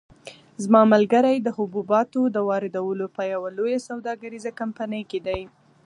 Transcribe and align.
زما 0.63 0.81
ملګری 0.93 1.35
د 1.41 1.47
حبوباتو 1.57 2.21
د 2.35 2.37
واردولو 2.49 3.05
په 3.15 3.21
یوه 3.33 3.49
لویه 3.57 3.79
سوداګریزه 3.89 4.51
کمپنۍ 4.59 5.03
کې 5.11 5.19
دی. 5.27 5.41